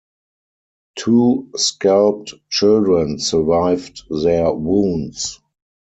Two 0.95 1.51
scalped 1.55 2.33
children 2.49 3.19
survived 3.19 4.01
their 4.09 4.51
wounds. 4.51 5.39